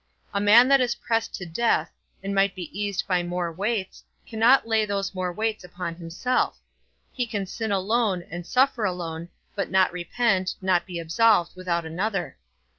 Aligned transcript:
A 0.33 0.41
man 0.41 0.67
that 0.69 0.81
is 0.81 0.95
pressed 0.95 1.35
to 1.35 1.45
death, 1.45 1.91
and 2.23 2.33
might 2.33 2.55
be 2.55 2.75
eased 2.75 3.05
by 3.07 3.21
more 3.21 3.51
weights, 3.51 4.03
cannot 4.25 4.67
lay 4.67 4.83
those 4.83 5.13
more 5.13 5.31
weights 5.31 5.63
upon 5.63 5.93
himself: 5.93 6.57
he 7.13 7.27
can 7.27 7.45
sin 7.45 7.71
alone, 7.71 8.23
and 8.31 8.43
suffer 8.47 8.83
alone, 8.83 9.29
but 9.53 9.69
not 9.69 9.93
repent, 9.93 10.55
not 10.59 10.87
be 10.87 10.97
absolved, 10.97 11.55
without 11.55 11.85
another. 11.85 12.35